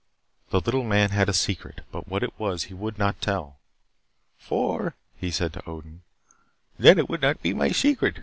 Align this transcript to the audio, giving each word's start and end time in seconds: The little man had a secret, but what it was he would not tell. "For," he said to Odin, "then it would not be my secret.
The 0.49 0.57
little 0.61 0.83
man 0.83 1.11
had 1.11 1.29
a 1.29 1.31
secret, 1.31 1.81
but 1.91 2.07
what 2.07 2.23
it 2.23 2.33
was 2.39 2.63
he 2.63 2.73
would 2.73 2.97
not 2.97 3.21
tell. 3.21 3.59
"For," 4.39 4.95
he 5.15 5.29
said 5.29 5.53
to 5.53 5.69
Odin, 5.69 6.01
"then 6.79 6.97
it 6.97 7.07
would 7.07 7.21
not 7.21 7.43
be 7.43 7.53
my 7.53 7.69
secret. 7.71 8.17